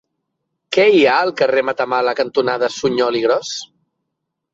[0.77, 3.53] Què hi ha al carrer Matamala cantonada Suñol i Gros?